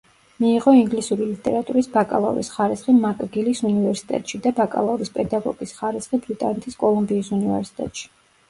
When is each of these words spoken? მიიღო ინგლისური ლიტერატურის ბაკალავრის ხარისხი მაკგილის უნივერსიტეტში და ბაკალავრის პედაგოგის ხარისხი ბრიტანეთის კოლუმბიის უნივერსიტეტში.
მიიღო 0.43 0.71
ინგლისური 0.77 1.27
ლიტერატურის 1.33 1.89
ბაკალავრის 1.97 2.49
ხარისხი 2.55 2.95
მაკგილის 3.03 3.61
უნივერსიტეტში 3.69 4.41
და 4.47 4.55
ბაკალავრის 4.61 5.15
პედაგოგის 5.19 5.75
ხარისხი 5.83 6.23
ბრიტანეთის 6.25 6.81
კოლუმბიის 6.85 7.31
უნივერსიტეტში. 7.39 8.11